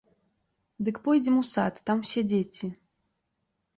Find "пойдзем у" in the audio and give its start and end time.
1.07-1.45